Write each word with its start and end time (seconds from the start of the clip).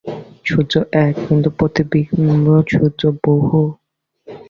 সূর্য 0.45 0.73
এক, 1.01 1.15
কিন্তু 1.27 1.49
প্রতিবিম্ব-সূর্য 1.57 3.01
বহু। 3.25 3.61